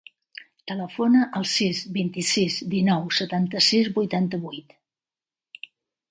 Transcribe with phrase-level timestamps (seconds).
[0.69, 4.73] Telefona al sis, vint-i-sis, dinou, setanta-sis, vuitanta-vuit.